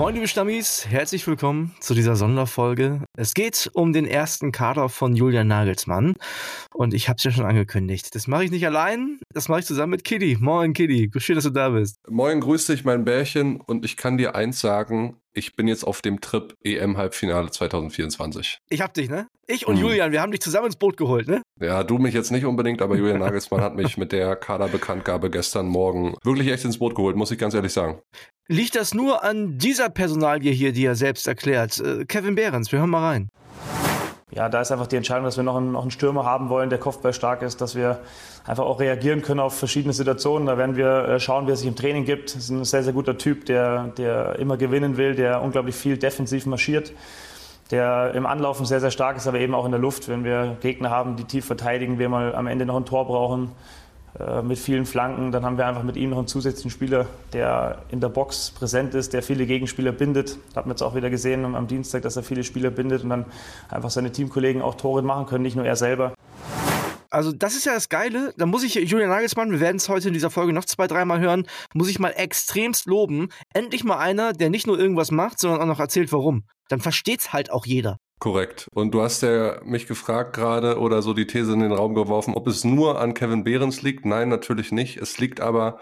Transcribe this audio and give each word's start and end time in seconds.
Moin 0.00 0.14
liebe 0.14 0.28
Stammis, 0.28 0.86
herzlich 0.88 1.26
willkommen 1.26 1.74
zu 1.78 1.92
dieser 1.92 2.16
Sonderfolge. 2.16 3.04
Es 3.18 3.34
geht 3.34 3.70
um 3.74 3.92
den 3.92 4.06
ersten 4.06 4.50
Kader 4.50 4.88
von 4.88 5.14
Julian 5.14 5.46
Nagelsmann 5.46 6.14
und 6.72 6.94
ich 6.94 7.10
habe 7.10 7.18
es 7.18 7.24
ja 7.24 7.30
schon 7.30 7.44
angekündigt. 7.44 8.14
Das 8.14 8.26
mache 8.26 8.44
ich 8.44 8.50
nicht 8.50 8.64
allein, 8.64 9.20
das 9.34 9.50
mache 9.50 9.60
ich 9.60 9.66
zusammen 9.66 9.90
mit 9.90 10.04
Kitty. 10.04 10.38
Moin 10.40 10.72
Kitty, 10.72 11.10
schön, 11.18 11.34
dass 11.34 11.44
du 11.44 11.50
da 11.50 11.68
bist. 11.68 11.98
Moin, 12.08 12.40
grüß 12.40 12.68
dich 12.68 12.82
mein 12.86 13.04
Bärchen 13.04 13.60
und 13.60 13.84
ich 13.84 13.98
kann 13.98 14.16
dir 14.16 14.34
eins 14.34 14.62
sagen, 14.62 15.18
ich 15.34 15.54
bin 15.54 15.68
jetzt 15.68 15.84
auf 15.84 16.00
dem 16.00 16.22
Trip 16.22 16.54
EM-Halbfinale 16.64 17.50
2024. 17.50 18.58
Ich 18.70 18.80
hab 18.80 18.94
dich, 18.94 19.10
ne? 19.10 19.28
Ich 19.46 19.66
und 19.66 19.76
hm. 19.76 19.82
Julian, 19.82 20.12
wir 20.12 20.22
haben 20.22 20.32
dich 20.32 20.40
zusammen 20.40 20.66
ins 20.66 20.76
Boot 20.76 20.96
geholt, 20.96 21.28
ne? 21.28 21.42
Ja, 21.60 21.84
du 21.84 21.98
mich 21.98 22.14
jetzt 22.14 22.30
nicht 22.30 22.46
unbedingt, 22.46 22.80
aber 22.80 22.96
Julian 22.96 23.18
Nagelsmann 23.20 23.60
hat 23.60 23.76
mich 23.76 23.98
mit 23.98 24.12
der 24.12 24.34
Kaderbekanntgabe 24.34 25.30
gestern 25.30 25.66
Morgen 25.66 26.14
wirklich 26.24 26.48
echt 26.48 26.64
ins 26.64 26.78
Boot 26.78 26.94
geholt, 26.94 27.16
muss 27.16 27.30
ich 27.30 27.38
ganz 27.38 27.52
ehrlich 27.52 27.72
sagen. 27.72 28.00
Liegt 28.52 28.74
das 28.74 28.94
nur 28.94 29.22
an 29.22 29.58
dieser 29.58 29.90
Personalie 29.90 30.50
hier, 30.50 30.72
die 30.72 30.84
er 30.84 30.96
selbst 30.96 31.28
erklärt? 31.28 31.78
Äh, 31.78 32.04
Kevin 32.04 32.34
Behrens, 32.34 32.72
wir 32.72 32.80
hören 32.80 32.90
mal 32.90 33.08
rein 33.08 33.30
ja, 34.32 34.48
da 34.48 34.60
ist 34.60 34.70
einfach 34.70 34.86
die 34.86 34.96
Entscheidung, 34.96 35.24
dass 35.24 35.36
wir 35.36 35.42
noch 35.44 35.56
einen, 35.56 35.72
noch 35.72 35.82
einen 35.82 35.90
Stürmer 35.90 36.24
haben 36.24 36.50
wollen, 36.50 36.70
der 36.70 36.78
Kopfball 36.78 37.12
stark 37.12 37.42
ist, 37.42 37.60
dass 37.60 37.74
wir 37.74 37.98
einfach 38.46 38.64
auch 38.64 38.78
reagieren 38.78 39.22
können 39.22 39.40
auf 39.40 39.58
verschiedene 39.58 39.92
Situationen. 39.92 40.46
Da 40.46 40.56
werden 40.56 40.76
wir 40.76 41.08
äh, 41.08 41.20
schauen, 41.20 41.46
wie 41.46 41.50
er 41.50 41.56
sich 41.56 41.66
im 41.66 41.74
Training 41.74 42.04
gibt. 42.04 42.36
Das 42.36 42.44
ist 42.44 42.50
ein 42.50 42.64
sehr, 42.64 42.84
sehr 42.84 42.92
guter 42.92 43.18
Typ, 43.18 43.44
der, 43.46 43.88
der 43.98 44.38
immer 44.38 44.56
gewinnen 44.56 44.96
will, 44.96 45.16
der 45.16 45.42
unglaublich 45.42 45.74
viel 45.74 45.98
defensiv 45.98 46.46
marschiert, 46.46 46.92
der 47.72 48.12
im 48.14 48.24
Anlaufen 48.24 48.66
sehr, 48.66 48.80
sehr 48.80 48.92
stark 48.92 49.16
ist, 49.16 49.26
aber 49.26 49.40
eben 49.40 49.54
auch 49.54 49.64
in 49.64 49.72
der 49.72 49.80
Luft. 49.80 50.08
Wenn 50.08 50.22
wir 50.22 50.56
Gegner 50.60 50.90
haben, 50.90 51.16
die 51.16 51.24
tief 51.24 51.44
verteidigen, 51.44 51.98
wir 51.98 52.08
mal 52.08 52.34
am 52.34 52.46
Ende 52.46 52.66
noch 52.66 52.76
ein 52.76 52.84
Tor 52.84 53.06
brauchen, 53.06 53.50
mit 54.42 54.58
vielen 54.58 54.86
Flanken. 54.86 55.32
Dann 55.32 55.44
haben 55.44 55.56
wir 55.56 55.66
einfach 55.66 55.84
mit 55.84 55.96
ihm 55.96 56.10
noch 56.10 56.18
einen 56.18 56.26
zusätzlichen 56.26 56.70
Spieler, 56.70 57.06
der 57.32 57.82
in 57.90 58.00
der 58.00 58.08
Box 58.08 58.50
präsent 58.50 58.94
ist, 58.94 59.12
der 59.12 59.22
viele 59.22 59.46
Gegenspieler 59.46 59.92
bindet. 59.92 60.36
Hat 60.56 60.66
man 60.66 60.72
jetzt 60.72 60.82
auch 60.82 60.94
wieder 60.94 61.10
gesehen 61.10 61.44
am 61.54 61.66
Dienstag, 61.68 62.02
dass 62.02 62.16
er 62.16 62.22
viele 62.22 62.42
Spieler 62.42 62.70
bindet 62.70 63.04
und 63.04 63.10
dann 63.10 63.24
einfach 63.68 63.90
seine 63.90 64.10
Teamkollegen 64.10 64.62
auch 64.62 64.74
Tore 64.74 65.02
machen 65.02 65.26
können, 65.26 65.42
nicht 65.42 65.56
nur 65.56 65.64
er 65.64 65.76
selber. 65.76 66.14
Also 67.10 67.32
das 67.32 67.56
ist 67.56 67.66
ja 67.66 67.74
das 67.74 67.88
Geile. 67.88 68.32
Da 68.36 68.46
muss 68.46 68.62
ich 68.62 68.74
Julian 68.74 69.10
Nagelsmann, 69.10 69.50
wir 69.50 69.60
werden 69.60 69.76
es 69.76 69.88
heute 69.88 70.08
in 70.08 70.14
dieser 70.14 70.30
Folge 70.30 70.52
noch 70.52 70.64
zwei, 70.64 70.86
dreimal 70.86 71.20
hören, 71.20 71.46
muss 71.74 71.88
ich 71.88 71.98
mal 71.98 72.10
extremst 72.10 72.86
loben. 72.86 73.28
Endlich 73.52 73.84
mal 73.84 73.98
einer, 73.98 74.32
der 74.32 74.50
nicht 74.50 74.66
nur 74.66 74.78
irgendwas 74.78 75.10
macht, 75.10 75.40
sondern 75.40 75.60
auch 75.60 75.66
noch 75.66 75.80
erzählt, 75.80 76.12
warum. 76.12 76.44
Dann 76.68 76.80
versteht's 76.80 77.32
halt 77.32 77.50
auch 77.50 77.66
jeder. 77.66 77.98
Korrekt. 78.20 78.68
Und 78.74 78.92
du 78.92 79.00
hast 79.00 79.22
ja 79.22 79.60
mich 79.64 79.86
gefragt 79.86 80.36
gerade 80.36 80.78
oder 80.78 81.00
so 81.00 81.14
die 81.14 81.26
These 81.26 81.54
in 81.54 81.60
den 81.60 81.72
Raum 81.72 81.94
geworfen, 81.94 82.34
ob 82.34 82.46
es 82.46 82.64
nur 82.64 83.00
an 83.00 83.14
Kevin 83.14 83.44
Behrens 83.44 83.80
liegt. 83.80 84.04
Nein, 84.04 84.28
natürlich 84.28 84.72
nicht. 84.72 84.98
Es 84.98 85.18
liegt 85.18 85.40
aber 85.40 85.80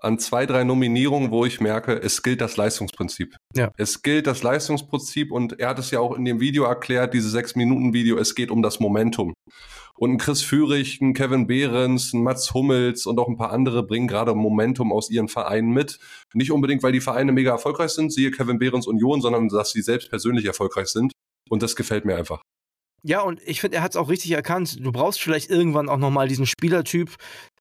an 0.00 0.18
zwei, 0.18 0.46
drei 0.46 0.64
Nominierungen, 0.64 1.30
wo 1.30 1.44
ich 1.44 1.60
merke, 1.60 1.92
es 1.94 2.22
gilt 2.22 2.40
das 2.40 2.56
Leistungsprinzip. 2.56 3.36
Ja. 3.54 3.70
Es 3.76 4.02
gilt 4.02 4.26
das 4.26 4.42
Leistungsprinzip 4.42 5.30
und 5.30 5.60
er 5.60 5.68
hat 5.68 5.78
es 5.78 5.92
ja 5.92 6.00
auch 6.00 6.16
in 6.16 6.24
dem 6.24 6.40
Video 6.40 6.64
erklärt, 6.64 7.14
diese 7.14 7.30
sechs 7.30 7.54
Minuten 7.54 7.92
Video, 7.92 8.18
es 8.18 8.34
geht 8.34 8.50
um 8.50 8.62
das 8.62 8.80
Momentum. 8.80 9.34
Und 9.94 10.10
ein 10.10 10.18
Chris 10.18 10.42
Führig, 10.42 11.00
ein 11.00 11.14
Kevin 11.14 11.46
Behrens, 11.46 12.12
ein 12.12 12.22
Mats 12.22 12.52
Hummels 12.52 13.06
und 13.06 13.18
auch 13.18 13.28
ein 13.28 13.36
paar 13.36 13.52
andere 13.52 13.86
bringen 13.86 14.08
gerade 14.08 14.34
Momentum 14.34 14.92
aus 14.92 15.08
ihren 15.08 15.28
Vereinen 15.28 15.70
mit. 15.70 15.98
Nicht 16.34 16.50
unbedingt, 16.50 16.82
weil 16.82 16.92
die 16.92 17.00
Vereine 17.00 17.32
mega 17.32 17.52
erfolgreich 17.52 17.92
sind, 17.92 18.12
siehe 18.12 18.30
Kevin 18.32 18.58
Behrens 18.58 18.86
Union, 18.86 19.22
sondern 19.22 19.48
dass 19.48 19.70
sie 19.70 19.82
selbst 19.82 20.10
persönlich 20.10 20.44
erfolgreich 20.44 20.88
sind. 20.88 21.12
Und 21.48 21.62
das 21.62 21.76
gefällt 21.76 22.04
mir 22.04 22.16
einfach. 22.16 22.42
Ja, 23.02 23.20
und 23.20 23.40
ich 23.44 23.60
finde, 23.60 23.76
er 23.76 23.82
hat 23.84 23.92
es 23.92 23.96
auch 23.96 24.08
richtig 24.08 24.32
erkannt. 24.32 24.84
Du 24.84 24.90
brauchst 24.90 25.22
vielleicht 25.22 25.48
irgendwann 25.48 25.88
auch 25.88 25.98
nochmal 25.98 26.26
diesen 26.26 26.46
Spielertyp, 26.46 27.14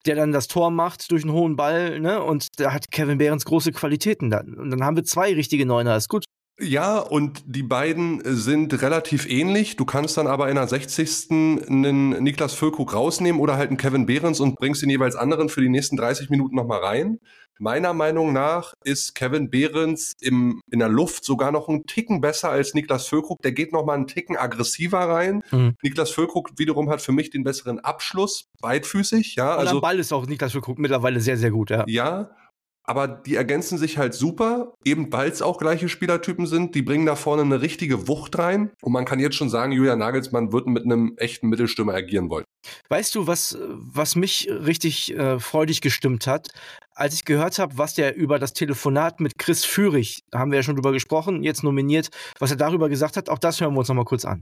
der 0.08 0.16
dann 0.16 0.32
das 0.32 0.48
Tor 0.48 0.72
macht 0.72 1.12
durch 1.12 1.24
einen 1.24 1.34
hohen 1.34 1.56
Ball, 1.56 2.00
ne? 2.00 2.24
Und 2.24 2.48
da 2.60 2.74
hat 2.74 2.90
Kevin 2.90 3.20
Behrens 3.20 3.46
große 3.46 3.72
Qualitäten 3.72 4.32
dann. 4.32 4.56
Und 4.56 4.72
dann 4.72 4.84
haben 4.84 4.96
wir 4.96 5.04
zwei 5.04 5.34
richtige 5.34 5.66
Neuner, 5.68 5.96
ist 5.98 6.10
gut. 6.10 6.26
Ja, 6.60 7.00
und 7.00 7.44
die 7.46 7.64
beiden 7.64 8.22
sind 8.24 8.82
relativ 8.82 9.30
ähnlich. 9.30 9.76
Du 9.76 9.84
kannst 9.84 10.18
dann 10.18 10.26
aber 10.26 10.48
in 10.50 10.56
der 10.56 10.68
60. 10.68 11.30
einen 11.30 12.24
Niklas 12.24 12.54
Füllkrug 12.54 12.94
rausnehmen 12.94 13.42
oder 13.42 13.58
halt 13.58 13.70
einen 13.70 13.78
Kevin 13.78 14.06
Behrens 14.06 14.40
und 14.40 14.56
bringst 14.56 14.82
den 14.82 14.90
jeweils 14.90 15.18
anderen 15.18 15.50
für 15.50 15.60
die 15.62 15.70
nächsten 15.70 15.98
30 15.98 16.30
Minuten 16.30 16.56
nochmal 16.56 16.80
rein. 16.80 17.20
Meiner 17.60 17.94
Meinung 17.94 18.34
nach 18.34 18.74
ist 18.84 19.16
Kevin 19.16 19.50
Behrens 19.50 20.14
im, 20.20 20.62
in 20.72 20.80
der 20.80 20.90
Luft 20.90 21.24
sogar 21.24 21.52
noch 21.52 21.70
einen 21.70 21.86
Ticken 21.86 22.22
besser 22.22 22.50
als 22.50 22.74
Niklas 22.74 23.08
Füllkrug. 23.08 23.42
Der 23.42 23.54
geht 23.54 23.72
noch 23.72 23.86
mal 23.86 23.94
einen 23.94 24.08
Ticken 24.08 24.36
aggressiver 24.36 25.00
rein. 25.00 25.44
Mhm. 25.52 25.76
Niklas 25.82 26.12
Füllkrug 26.12 26.52
wiederum 26.58 26.90
hat 26.90 27.02
für 27.02 27.12
mich 27.12 27.30
den 27.30 27.44
besseren 27.44 27.80
Abschluss, 27.80 28.50
beidfüßig. 28.62 29.36
Ja, 29.36 29.54
Und 29.54 29.60
also 29.62 29.76
am 29.76 29.82
Ball 29.82 30.00
ist 30.00 30.12
auch 30.12 30.26
Niklas 30.26 30.52
Füllkrug 30.52 30.80
mittlerweile 30.80 31.20
sehr, 31.22 31.38
sehr 31.38 31.52
gut. 31.52 31.70
Ja, 31.70 31.86
ja 31.88 32.30
aber 32.88 33.08
die 33.08 33.36
ergänzen 33.36 33.78
sich 33.78 33.98
halt 33.98 34.14
super, 34.14 34.74
eben 34.84 35.12
weil 35.12 35.30
es 35.30 35.42
auch 35.42 35.58
gleiche 35.58 35.90
Spielertypen 35.90 36.46
sind. 36.46 36.76
Die 36.76 36.82
bringen 36.82 37.06
da 37.06 37.16
vorne 37.16 37.42
eine 37.42 37.62
richtige 37.62 38.08
Wucht 38.08 38.38
rein. 38.38 38.72
Und 38.82 38.94
man 38.94 39.06
kann 39.06 39.20
jetzt 39.20 39.36
schon 39.36 39.50
sagen, 39.50 39.72
Julian 39.72 40.00
Nagelsmann 40.00 40.52
wird 40.52 40.68
mit 40.68 40.86
einem 40.86 41.14
echten 41.18 41.48
Mittelstürmer 41.50 41.94
agieren 41.94 42.30
wollen. 42.30 42.46
Weißt 42.90 43.16
du, 43.16 43.28
was, 43.28 43.58
was 43.70 44.16
mich 44.16 44.50
richtig 44.50 45.16
äh, 45.16 45.40
freudig 45.40 45.82
gestimmt 45.82 46.28
hat? 46.28 46.50
Als 46.94 47.14
ich 47.14 47.26
gehört 47.26 47.60
habe, 47.60 47.78
was 47.78 47.94
der 47.94 48.16
über 48.16 48.40
das 48.40 48.54
Telefonat 48.54 49.20
mit 49.20 49.38
Chris 49.38 49.66
Führig, 49.66 50.22
haben 50.34 50.52
wir 50.52 50.58
ja 50.58 50.64
schon 50.64 50.76
drüber 50.76 50.94
gesprochen, 50.94 51.44
jetzt 51.44 51.64
nominiert, 51.64 52.10
was 52.40 52.52
er 52.52 52.58
darüber 52.58 52.88
gesagt 52.90 53.18
hat, 53.18 53.30
auch 53.30 53.40
das 53.40 53.60
hören 53.60 53.74
wir 53.74 53.80
uns 53.80 53.90
nochmal 53.90 54.06
kurz 54.06 54.26
an. 54.26 54.42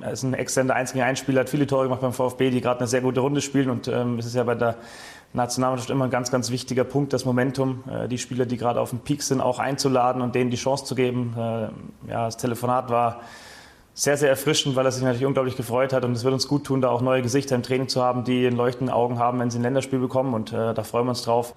Er 0.00 0.12
ist 0.12 0.22
ein 0.22 0.34
exzellenter 0.34 0.74
1 0.74 0.92
gegen 0.92 1.04
1 1.04 1.18
Spieler, 1.18 1.40
hat 1.40 1.50
viele 1.50 1.66
Tore 1.66 1.84
gemacht 1.84 2.00
beim 2.00 2.12
VfB, 2.12 2.50
die 2.50 2.60
gerade 2.60 2.80
eine 2.80 2.88
sehr 2.88 3.00
gute 3.00 3.20
Runde 3.20 3.40
spielen 3.40 3.70
und 3.70 3.88
ähm, 3.88 4.18
es 4.18 4.26
ist 4.26 4.34
ja 4.34 4.44
bei 4.44 4.54
der 4.54 4.76
Nationalmannschaft 5.32 5.90
immer 5.90 6.04
ein 6.04 6.10
ganz, 6.10 6.30
ganz 6.30 6.50
wichtiger 6.50 6.84
Punkt, 6.84 7.12
das 7.12 7.24
Momentum, 7.24 7.84
äh, 7.88 8.08
die 8.08 8.18
Spieler, 8.18 8.46
die 8.46 8.56
gerade 8.56 8.80
auf 8.80 8.90
dem 8.90 9.00
Peak 9.00 9.22
sind, 9.22 9.40
auch 9.40 9.58
einzuladen 9.58 10.22
und 10.22 10.34
denen 10.34 10.50
die 10.50 10.56
Chance 10.56 10.84
zu 10.84 10.94
geben. 10.94 11.34
Äh, 11.36 12.10
ja, 12.10 12.26
das 12.26 12.36
Telefonat 12.36 12.90
war 12.90 13.20
sehr, 13.94 14.16
sehr 14.16 14.28
erfrischend, 14.28 14.76
weil 14.76 14.86
er 14.86 14.92
sich 14.92 15.02
natürlich 15.02 15.26
unglaublich 15.26 15.56
gefreut 15.56 15.92
hat 15.92 16.04
und 16.04 16.12
es 16.12 16.24
wird 16.24 16.34
uns 16.34 16.48
gut 16.48 16.64
tun, 16.64 16.80
da 16.80 16.88
auch 16.88 17.00
neue 17.00 17.22
Gesichter 17.22 17.54
im 17.54 17.62
Training 17.62 17.88
zu 17.88 18.02
haben, 18.02 18.24
die 18.24 18.44
in 18.44 18.56
leuchtenden 18.56 18.92
Augen 18.92 19.18
haben, 19.18 19.38
wenn 19.38 19.50
sie 19.50 19.58
ein 19.58 19.62
Länderspiel 19.62 19.98
bekommen 19.98 20.34
und 20.34 20.52
äh, 20.52 20.74
da 20.74 20.82
freuen 20.82 21.06
wir 21.06 21.10
uns 21.10 21.22
drauf. 21.22 21.54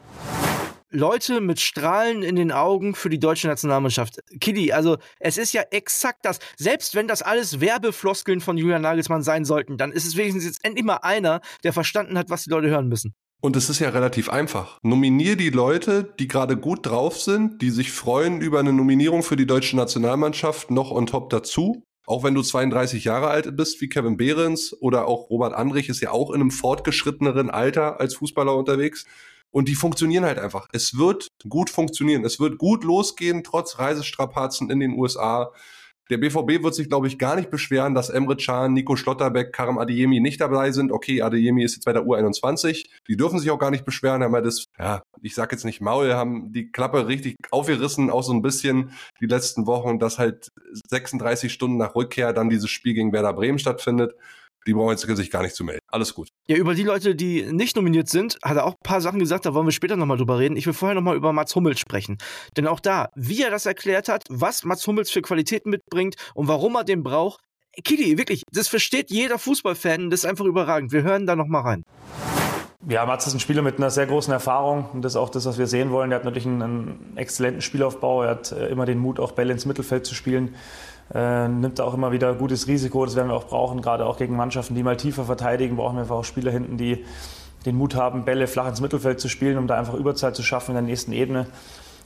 Leute 0.93 1.41
mit 1.41 1.59
Strahlen 1.59 2.21
in 2.21 2.35
den 2.35 2.51
Augen 2.51 2.93
für 2.93 3.09
die 3.09 3.19
deutsche 3.19 3.47
Nationalmannschaft. 3.47 4.19
Kiddy, 4.39 4.71
also 4.71 4.97
es 5.19 5.37
ist 5.37 5.51
ja 5.51 5.63
exakt 5.71 6.19
das. 6.23 6.39
Selbst 6.55 6.93
wenn 6.93 7.07
das 7.07 7.23
alles 7.23 7.59
Werbefloskeln 7.59 8.41
von 8.41 8.57
Julian 8.57 8.83
Nagelsmann 8.83 9.23
sein 9.23 9.43
sollten, 9.43 9.77
dann 9.77 9.91
ist 9.91 10.05
es 10.05 10.15
wenigstens 10.15 10.45
jetzt 10.45 10.63
endlich 10.63 10.85
mal 10.85 10.97
einer, 10.97 11.41
der 11.63 11.73
verstanden 11.73 12.17
hat, 12.17 12.29
was 12.29 12.43
die 12.43 12.51
Leute 12.51 12.69
hören 12.69 12.87
müssen. 12.87 13.15
Und 13.41 13.55
es 13.55 13.69
ist 13.69 13.79
ja 13.79 13.89
relativ 13.89 14.29
einfach. 14.29 14.77
Nominier 14.83 15.35
die 15.35 15.49
Leute, 15.49 16.13
die 16.19 16.27
gerade 16.27 16.55
gut 16.55 16.85
drauf 16.85 17.19
sind, 17.19 17.61
die 17.61 17.71
sich 17.71 17.91
freuen 17.91 18.39
über 18.39 18.59
eine 18.59 18.71
Nominierung 18.71 19.23
für 19.23 19.35
die 19.35 19.47
deutsche 19.47 19.75
Nationalmannschaft 19.75 20.71
noch 20.71 20.91
on 20.91 21.07
top 21.07 21.29
dazu. 21.29 21.83
Auch 22.05 22.23
wenn 22.23 22.35
du 22.35 22.41
32 22.41 23.03
Jahre 23.03 23.27
alt 23.27 23.55
bist, 23.57 23.81
wie 23.81 23.89
Kevin 23.89 24.17
Behrens 24.17 24.75
oder 24.79 25.07
auch 25.07 25.29
Robert 25.29 25.53
Andrich 25.53 25.89
ist 25.89 26.01
ja 26.01 26.11
auch 26.11 26.29
in 26.29 26.41
einem 26.41 26.51
fortgeschritteneren 26.51 27.49
Alter 27.49 27.99
als 27.99 28.15
Fußballer 28.15 28.55
unterwegs. 28.55 29.05
Und 29.53 29.69
die 29.69 29.75
funktionieren 29.75 30.25
halt 30.25 30.39
einfach. 30.39 30.67
Es 30.71 30.97
wird 30.97 31.27
gut 31.47 31.69
funktionieren. 31.69 32.25
Es 32.25 32.39
wird 32.39 32.57
gut 32.57 32.83
losgehen, 32.83 33.43
trotz 33.43 33.77
Reisestrapazen 33.77 34.71
in 34.71 34.79
den 34.79 34.97
USA. 34.97 35.53
Der 36.09 36.17
BVB 36.17 36.63
wird 36.63 36.73
sich, 36.73 36.89
glaube 36.89 37.07
ich, 37.07 37.19
gar 37.19 37.35
nicht 37.35 37.51
beschweren, 37.51 37.93
dass 37.93 38.09
Emre 38.09 38.35
Can, 38.35 38.73
Nico 38.73 38.95
Schlotterbeck, 38.95 39.53
Karim 39.53 39.77
Adeyemi 39.77 40.19
nicht 40.21 40.41
dabei 40.41 40.71
sind. 40.71 40.91
Okay, 40.91 41.21
Adeyemi 41.21 41.63
ist 41.63 41.75
jetzt 41.75 41.85
bei 41.85 41.93
der 41.93 42.01
U21. 42.01 42.87
Die 43.07 43.15
dürfen 43.15 43.37
sich 43.37 43.51
auch 43.51 43.59
gar 43.59 43.69
nicht 43.69 43.85
beschweren, 43.85 44.23
haben 44.23 44.33
ja 44.33 44.41
das, 44.41 44.65
ja, 44.79 45.03
ich 45.21 45.35
sag 45.35 45.51
jetzt 45.51 45.65
nicht 45.65 45.81
Maul, 45.81 46.13
haben 46.13 46.51
die 46.51 46.71
Klappe 46.71 47.07
richtig 47.07 47.35
aufgerissen, 47.51 48.09
auch 48.09 48.23
so 48.23 48.33
ein 48.33 48.41
bisschen 48.41 48.91
die 49.21 49.27
letzten 49.27 49.67
Wochen, 49.67 49.99
dass 49.99 50.17
halt 50.17 50.49
36 50.89 51.53
Stunden 51.53 51.77
nach 51.77 51.93
Rückkehr 51.93 52.33
dann 52.33 52.49
dieses 52.49 52.71
Spiel 52.71 52.95
gegen 52.95 53.13
Werder 53.13 53.33
Bremen 53.33 53.59
stattfindet 53.59 54.15
die 54.65 54.73
brauchen 54.73 54.91
jetzt 54.91 55.01
sich 55.01 55.31
gar 55.31 55.41
nicht 55.41 55.55
zu 55.55 55.63
melden. 55.63 55.79
Alles 55.87 56.13
gut. 56.13 56.29
Ja, 56.47 56.57
über 56.57 56.75
die 56.75 56.83
Leute, 56.83 57.15
die 57.15 57.43
nicht 57.51 57.75
nominiert 57.75 58.09
sind, 58.09 58.37
hat 58.43 58.57
er 58.57 58.65
auch 58.65 58.73
ein 58.73 58.83
paar 58.83 59.01
Sachen 59.01 59.19
gesagt, 59.19 59.45
da 59.45 59.53
wollen 59.53 59.67
wir 59.67 59.71
später 59.71 59.95
nochmal 59.95 60.17
drüber 60.17 60.39
reden. 60.39 60.55
Ich 60.55 60.65
will 60.65 60.73
vorher 60.73 60.95
nochmal 60.95 61.15
über 61.15 61.33
Mats 61.33 61.55
Hummels 61.55 61.79
sprechen. 61.79 62.17
Denn 62.57 62.67
auch 62.67 62.79
da, 62.79 63.09
wie 63.15 63.41
er 63.41 63.51
das 63.51 63.65
erklärt 63.65 64.07
hat, 64.07 64.23
was 64.29 64.63
Mats 64.63 64.85
Hummels 64.87 65.11
für 65.11 65.21
Qualitäten 65.21 65.69
mitbringt 65.69 66.15
und 66.33 66.47
warum 66.47 66.75
er 66.75 66.83
den 66.83 67.03
braucht, 67.03 67.41
Kili, 67.83 68.17
wirklich, 68.19 68.43
das 68.51 68.67
versteht 68.67 69.09
jeder 69.09 69.39
Fußballfan, 69.39 70.11
das 70.11 70.21
ist 70.21 70.25
einfach 70.29 70.45
überragend. 70.45 70.91
Wir 70.91 71.01
hören 71.01 71.25
da 71.25 71.35
nochmal 71.35 71.63
rein. 71.63 71.83
Ja, 72.87 73.05
Mats 73.05 73.25
ist 73.25 73.33
ein 73.33 73.39
Spieler 73.39 73.61
mit 73.61 73.77
einer 73.77 73.89
sehr 73.89 74.05
großen 74.05 74.31
Erfahrung 74.31 74.89
und 74.93 75.03
das 75.03 75.13
ist 75.13 75.15
auch 75.15 75.29
das, 75.29 75.45
was 75.45 75.57
wir 75.57 75.67
sehen 75.67 75.89
wollen. 75.91 76.11
Er 76.11 76.17
hat 76.17 76.25
natürlich 76.25 76.45
einen, 76.45 76.61
einen 76.61 77.13
exzellenten 77.15 77.61
Spielaufbau, 77.61 78.23
er 78.23 78.29
hat 78.31 78.51
äh, 78.51 78.67
immer 78.67 78.85
den 78.85 78.99
Mut, 78.99 79.19
auch 79.19 79.31
Bälle 79.31 79.53
ins 79.53 79.65
Mittelfeld 79.65 80.05
zu 80.05 80.13
spielen 80.15 80.55
äh, 81.13 81.47
nimmt 81.47 81.79
auch 81.79 81.93
immer 81.93 82.11
wieder 82.11 82.33
gutes 82.33 82.67
Risiko. 82.67 83.05
Das 83.05 83.15
werden 83.15 83.29
wir 83.29 83.35
auch 83.35 83.47
brauchen, 83.47 83.81
gerade 83.81 84.05
auch 84.05 84.17
gegen 84.17 84.35
Mannschaften, 84.35 84.75
die 84.75 84.83
mal 84.83 84.97
tiefer 84.97 85.25
verteidigen, 85.25 85.75
brauchen 85.75 85.95
wir 85.95 86.01
einfach 86.01 86.15
auch 86.15 86.23
Spieler 86.23 86.51
hinten, 86.51 86.77
die 86.77 87.05
den 87.65 87.77
Mut 87.77 87.95
haben, 87.95 88.25
Bälle 88.25 88.47
flach 88.47 88.67
ins 88.67 88.81
Mittelfeld 88.81 89.19
zu 89.19 89.29
spielen, 89.29 89.57
um 89.57 89.67
da 89.67 89.77
einfach 89.77 89.93
Überzeit 89.93 90.35
zu 90.35 90.43
schaffen 90.43 90.71
in 90.71 90.75
der 90.75 90.83
nächsten 90.83 91.13
Ebene. 91.13 91.47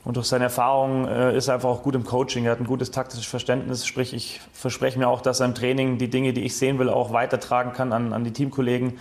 Und 0.04 0.16
durch 0.16 0.28
seine 0.28 0.46
Erfahrung 0.46 1.06
äh, 1.08 1.36
ist 1.36 1.48
er 1.48 1.56
einfach 1.56 1.70
auch 1.70 1.84
gut 1.84 1.96
im 1.96 2.06
Coaching. 2.06 2.46
Er 2.46 2.52
hat 2.52 2.60
ein 2.60 2.68
gutes 2.68 2.92
taktisches 2.92 3.26
Verständnis. 3.26 3.86
Sprich, 3.86 4.14
ich 4.14 4.40
verspreche 4.54 4.98
mir 4.98 5.08
auch, 5.10 5.22
dass 5.22 5.42
er 5.42 5.48
im 5.48 5.56
Training 5.56 5.98
die 5.98 6.10
Dinge, 6.10 6.32
die 6.32 6.46
ich 6.46 6.56
sehen 6.56 6.80
will, 6.80 6.90
auch 6.90 7.12
weitertragen 7.12 7.74
kann 7.74 7.92
an, 7.92 8.14
an 8.14 8.24
die 8.24 8.32
Teamkollegen. 8.32 9.00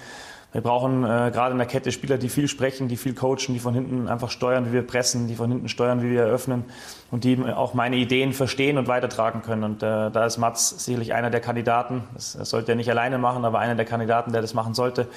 Wir 0.57 0.63
brauchen 0.63 1.05
äh, 1.05 1.31
gerade 1.35 1.53
in 1.53 1.59
der 1.59 1.67
Kette 1.67 1.93
Spieler, 1.93 2.17
die 2.17 2.31
viel 2.31 2.49
sprechen, 2.49 2.89
die 2.89 2.97
viel 2.97 3.13
coachen, 3.13 3.53
die 3.53 3.59
von 3.59 3.75
hinten 3.75 4.09
einfach 4.09 4.31
steuern, 4.31 4.69
wie 4.69 4.73
wir 4.73 4.87
pressen, 4.87 5.29
die 5.29 5.35
von 5.35 5.51
hinten 5.51 5.69
steuern, 5.69 6.03
wie 6.03 6.09
wir 6.09 6.23
eröffnen 6.23 6.65
und 7.11 7.25
die 7.25 7.39
auch 7.43 7.75
meine 7.75 7.97
Ideen 7.97 8.33
verstehen 8.33 8.79
und 8.79 8.89
weitertragen 8.89 9.43
können. 9.43 9.65
Und 9.65 9.83
äh, 9.83 10.11
da 10.11 10.25
ist 10.25 10.39
Mats 10.39 10.83
sicherlich 10.83 11.13
einer 11.13 11.29
der 11.29 11.43
Kandidaten. 11.43 12.05
Das, 12.15 12.39
das 12.39 12.49
sollte 12.49 12.73
er 12.73 12.77
nicht 12.77 12.89
alleine 12.89 13.19
machen, 13.19 13.45
aber 13.45 13.59
einer 13.59 13.75
der 13.75 13.85
Kandidaten, 13.85 14.33
der 14.33 14.41
das 14.41 14.55
machen 14.55 14.73
sollte 14.73 15.09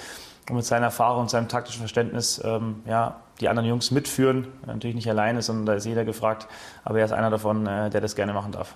und 0.49 0.57
mit 0.57 0.65
seiner 0.65 0.87
Erfahrung 0.87 1.21
und 1.21 1.29
seinem 1.29 1.47
taktischen 1.47 1.79
Verständnis 1.79 2.41
ähm, 2.43 2.83
ja, 2.85 3.21
die 3.39 3.47
anderen 3.47 3.69
Jungs 3.69 3.91
mitführen. 3.91 4.49
Natürlich 4.65 4.97
nicht 4.97 5.09
alleine, 5.09 5.41
sondern 5.41 5.67
da 5.67 5.73
ist 5.75 5.85
jeder 5.85 6.03
gefragt. 6.03 6.49
Aber 6.83 6.99
er 6.99 7.05
ist 7.05 7.13
einer 7.13 7.29
davon, 7.29 7.65
äh, 7.65 7.89
der 7.89 8.01
das 8.01 8.17
gerne 8.17 8.33
machen 8.33 8.51
darf. 8.51 8.75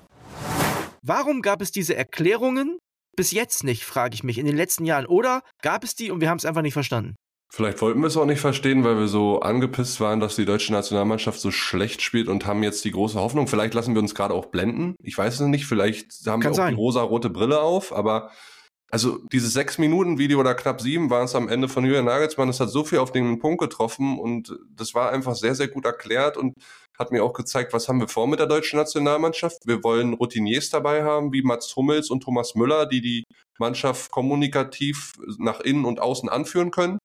Warum 1.02 1.42
gab 1.42 1.62
es 1.62 1.72
diese 1.72 1.98
Erklärungen 1.98 2.80
bis 3.16 3.32
jetzt 3.32 3.64
nicht, 3.64 3.84
frage 3.84 4.16
ich 4.16 4.24
mich, 4.24 4.38
in 4.38 4.46
den 4.46 4.56
letzten 4.58 4.86
Jahren? 4.86 5.06
Oder 5.06 5.42
gab 5.62 5.84
es 5.84 5.96
die 5.96 6.12
und 6.12 6.22
wir 6.22 6.30
haben 6.30 6.38
es 6.38 6.46
einfach 6.46 6.62
nicht 6.62 6.74
verstanden? 6.74 7.16
Vielleicht 7.56 7.82
wollten 7.84 8.00
wir 8.00 8.08
es 8.08 8.18
auch 8.18 8.26
nicht 8.26 8.40
verstehen, 8.40 8.84
weil 8.84 8.98
wir 8.98 9.08
so 9.08 9.42
angepisst 9.42 10.00
waren, 10.00 10.20
dass 10.20 10.36
die 10.36 10.46
deutsche 10.46 10.74
Nationalmannschaft 10.74 11.40
so 11.40 11.52
schlecht 11.52 12.02
spielt 12.02 12.28
und 12.28 12.48
haben 12.48 12.64
jetzt 12.64 12.84
die 12.84 12.90
große 12.90 13.20
Hoffnung. 13.20 13.48
Vielleicht 13.48 13.76
lassen 13.76 13.94
wir 13.94 14.02
uns 14.02 14.16
gerade 14.16 14.34
auch 14.34 14.48
blenden. 14.48 14.96
Ich 15.04 15.16
weiß 15.16 15.36
es 15.36 15.42
nicht. 15.42 15.68
Vielleicht 15.68 16.08
haben 16.26 16.42
Kann 16.42 16.50
wir 16.50 16.52
auch 16.52 16.56
sein. 16.56 16.74
die 16.74 16.82
rosa-rote 16.82 17.30
Brille 17.30 17.62
auf, 17.62 17.94
aber 17.94 18.32
also 18.94 19.18
dieses 19.32 19.54
sechs 19.54 19.80
Minuten 19.80 20.20
Video 20.20 20.40
oder 20.40 20.54
knapp 20.54 20.80
sieben 20.80 21.10
waren 21.10 21.26
es 21.26 21.34
am 21.34 21.50
Ende 21.50 21.68
von 21.68 21.84
Julian 21.84 22.06
Nagelsmann. 22.06 22.46
Das 22.46 22.60
hat 22.60 22.70
so 22.70 22.84
viel 22.84 23.00
auf 23.00 23.12
den 23.12 23.40
Punkt 23.40 23.60
getroffen 23.60 24.20
und 24.20 24.56
das 24.70 24.94
war 24.94 25.12
einfach 25.12 25.34
sehr, 25.34 25.56
sehr 25.56 25.68
gut 25.68 25.86
erklärt 25.86 26.38
und 26.38 26.54
hat 27.00 27.12
mir 27.12 27.24
auch 27.24 27.34
gezeigt, 27.34 27.74
was 27.74 27.90
haben 27.90 28.00
wir 28.00 28.08
vor 28.08 28.28
mit 28.28 28.38
der 28.38 28.46
deutschen 28.46 28.78
Nationalmannschaft. 28.78 29.66
Wir 29.66 29.84
wollen 29.84 30.14
Routiniers 30.14 30.70
dabei 30.70 31.04
haben, 31.04 31.34
wie 31.34 31.42
Mats 31.42 31.76
Hummels 31.76 32.12
und 32.12 32.22
Thomas 32.22 32.54
Müller, 32.54 32.86
die 32.86 33.02
die 33.02 33.24
Mannschaft 33.58 34.12
kommunikativ 34.12 35.14
nach 35.40 35.60
innen 35.62 35.86
und 35.86 36.00
außen 36.00 36.30
anführen 36.30 36.70
können. 36.70 37.00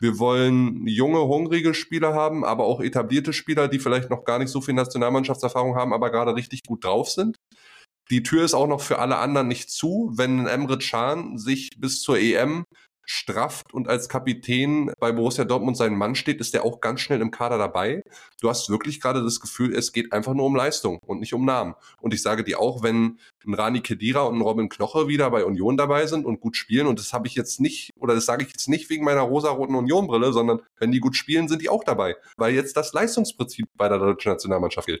Wir 0.00 0.18
wollen 0.18 0.88
junge, 0.88 1.20
hungrige 1.20 1.72
Spieler 1.72 2.14
haben, 2.14 2.44
aber 2.44 2.64
auch 2.64 2.80
etablierte 2.80 3.32
Spieler, 3.32 3.68
die 3.68 3.78
vielleicht 3.78 4.10
noch 4.10 4.24
gar 4.24 4.40
nicht 4.40 4.50
so 4.50 4.60
viel 4.60 4.74
Nationalmannschaftserfahrung 4.74 5.76
haben, 5.76 5.92
aber 5.92 6.10
gerade 6.10 6.34
richtig 6.34 6.64
gut 6.66 6.84
drauf 6.84 7.08
sind. 7.08 7.36
Die 8.10 8.22
Tür 8.22 8.44
ist 8.44 8.54
auch 8.54 8.66
noch 8.66 8.80
für 8.80 8.98
alle 8.98 9.18
anderen 9.18 9.48
nicht 9.48 9.70
zu. 9.70 10.10
Wenn 10.14 10.46
Emre 10.46 10.78
Can 10.78 11.38
sich 11.38 11.70
bis 11.78 12.00
zur 12.00 12.18
EM 12.18 12.64
strafft 13.10 13.72
und 13.72 13.88
als 13.88 14.08
Kapitän 14.08 14.92
bei 14.98 15.12
Borussia 15.12 15.44
Dortmund 15.44 15.78
seinen 15.78 15.96
Mann 15.96 16.14
steht, 16.14 16.40
ist 16.40 16.54
er 16.54 16.64
auch 16.64 16.80
ganz 16.80 17.00
schnell 17.00 17.22
im 17.22 17.30
Kader 17.30 17.56
dabei. 17.56 18.02
Du 18.42 18.50
hast 18.50 18.68
wirklich 18.68 19.00
gerade 19.00 19.24
das 19.24 19.40
Gefühl, 19.40 19.74
es 19.74 19.92
geht 19.92 20.12
einfach 20.12 20.34
nur 20.34 20.44
um 20.44 20.54
Leistung 20.54 20.98
und 21.06 21.18
nicht 21.20 21.32
um 21.32 21.46
Namen. 21.46 21.74
Und 22.00 22.12
ich 22.12 22.22
sage 22.22 22.44
dir 22.44 22.60
auch, 22.60 22.82
wenn 22.82 23.18
ein 23.46 23.54
Rani 23.54 23.80
Kedira 23.80 24.22
und 24.22 24.36
ein 24.36 24.42
Robin 24.42 24.68
Knoche 24.68 25.08
wieder 25.08 25.30
bei 25.30 25.44
Union 25.46 25.78
dabei 25.78 26.06
sind 26.06 26.26
und 26.26 26.40
gut 26.40 26.56
spielen, 26.56 26.86
und 26.86 26.98
das 26.98 27.14
habe 27.14 27.26
ich 27.26 27.34
jetzt 27.34 27.60
nicht, 27.60 27.92
oder 27.98 28.14
das 28.14 28.26
sage 28.26 28.44
ich 28.44 28.50
jetzt 28.50 28.68
nicht 28.68 28.90
wegen 28.90 29.04
meiner 29.04 29.22
rosaroten 29.22 29.74
Union-Brille, 29.74 30.34
sondern 30.34 30.60
wenn 30.78 30.92
die 30.92 31.00
gut 31.00 31.16
spielen, 31.16 31.48
sind 31.48 31.62
die 31.62 31.70
auch 31.70 31.84
dabei. 31.84 32.14
Weil 32.36 32.54
jetzt 32.54 32.76
das 32.76 32.92
Leistungsprinzip 32.92 33.66
bei 33.74 33.88
der 33.88 33.98
deutschen 33.98 34.32
Nationalmannschaft 34.32 34.86
gilt. 34.86 35.00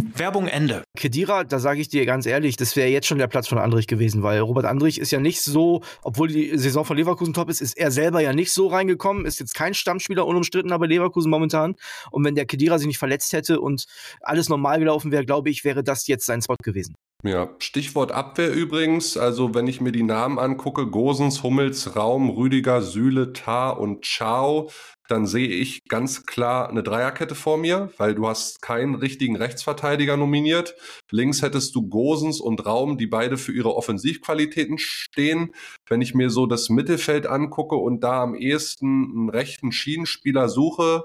Werbung 0.21 0.47
Ende. 0.47 0.83
Kedira, 0.95 1.43
da 1.45 1.57
sage 1.57 1.81
ich 1.81 1.89
dir 1.89 2.05
ganz 2.05 2.27
ehrlich, 2.27 2.55
das 2.55 2.75
wäre 2.75 2.89
jetzt 2.89 3.07
schon 3.07 3.17
der 3.17 3.25
Platz 3.25 3.47
von 3.47 3.57
Andrich 3.57 3.87
gewesen, 3.87 4.21
weil 4.21 4.39
Robert 4.39 4.65
Andrich 4.65 4.99
ist 4.99 5.09
ja 5.09 5.19
nicht 5.19 5.41
so, 5.41 5.81
obwohl 6.03 6.27
die 6.27 6.55
Saison 6.59 6.85
von 6.85 6.95
Leverkusen 6.95 7.33
top 7.33 7.49
ist, 7.49 7.59
ist 7.59 7.75
er 7.75 7.89
selber 7.89 8.21
ja 8.21 8.31
nicht 8.31 8.53
so 8.53 8.67
reingekommen, 8.67 9.25
ist 9.25 9.39
jetzt 9.39 9.55
kein 9.55 9.73
Stammspieler 9.73 10.27
unumstritten, 10.27 10.73
aber 10.73 10.85
Leverkusen 10.85 11.31
momentan. 11.31 11.73
Und 12.11 12.23
wenn 12.23 12.35
der 12.35 12.45
Kedira 12.45 12.77
sich 12.77 12.85
nicht 12.85 12.99
verletzt 12.99 13.33
hätte 13.33 13.59
und 13.59 13.85
alles 14.21 14.47
normal 14.47 14.77
gelaufen 14.77 15.11
wäre, 15.11 15.25
glaube 15.25 15.49
ich, 15.49 15.63
wäre 15.63 15.83
das 15.83 16.05
jetzt 16.05 16.27
sein 16.27 16.43
Spot 16.43 16.55
gewesen. 16.61 16.93
Ja, 17.23 17.49
Stichwort 17.59 18.11
Abwehr 18.11 18.51
übrigens. 18.51 19.15
Also, 19.15 19.53
wenn 19.53 19.67
ich 19.67 19.79
mir 19.79 19.91
die 19.91 20.01
Namen 20.01 20.39
angucke, 20.39 20.87
Gosens, 20.87 21.43
Hummels, 21.43 21.95
Raum, 21.95 22.31
Rüdiger, 22.31 22.81
Süle, 22.81 23.31
Tar 23.31 23.79
und 23.79 24.03
Ciao, 24.05 24.71
dann 25.07 25.27
sehe 25.27 25.47
ich 25.49 25.83
ganz 25.87 26.25
klar 26.25 26.69
eine 26.69 26.81
Dreierkette 26.81 27.35
vor 27.35 27.57
mir, 27.57 27.91
weil 27.97 28.15
du 28.15 28.27
hast 28.27 28.61
keinen 28.63 28.95
richtigen 28.95 29.35
Rechtsverteidiger 29.35 30.17
nominiert. 30.17 30.73
Links 31.11 31.43
hättest 31.43 31.75
du 31.75 31.87
Gosens 31.89 32.39
und 32.39 32.65
Raum, 32.65 32.97
die 32.97 33.07
beide 33.07 33.37
für 33.37 33.51
ihre 33.51 33.75
Offensivqualitäten 33.75 34.77
stehen. 34.79 35.53
Wenn 35.87 36.01
ich 36.01 36.15
mir 36.15 36.31
so 36.31 36.47
das 36.47 36.69
Mittelfeld 36.69 37.27
angucke 37.27 37.75
und 37.75 38.03
da 38.03 38.23
am 38.23 38.33
ehesten 38.33 38.87
einen 38.87 39.29
rechten 39.29 39.71
Schienenspieler 39.71 40.49
suche, 40.49 41.03